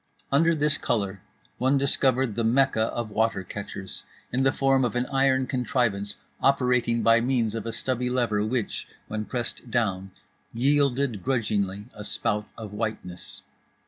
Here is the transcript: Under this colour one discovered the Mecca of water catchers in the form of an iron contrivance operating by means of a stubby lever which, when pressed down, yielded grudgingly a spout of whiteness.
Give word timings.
Under 0.31 0.55
this 0.55 0.79
colour 0.79 1.21
one 1.59 1.77
discovered 1.77 2.33
the 2.33 2.43
Mecca 2.43 2.85
of 2.85 3.11
water 3.11 3.43
catchers 3.43 4.03
in 4.33 4.41
the 4.41 4.51
form 4.51 4.83
of 4.83 4.95
an 4.95 5.05
iron 5.13 5.45
contrivance 5.45 6.15
operating 6.41 7.03
by 7.03 7.21
means 7.21 7.53
of 7.53 7.67
a 7.67 7.71
stubby 7.71 8.09
lever 8.09 8.43
which, 8.43 8.87
when 9.07 9.25
pressed 9.25 9.69
down, 9.69 10.09
yielded 10.55 11.21
grudgingly 11.21 11.85
a 11.93 12.03
spout 12.03 12.47
of 12.57 12.73
whiteness. 12.73 13.43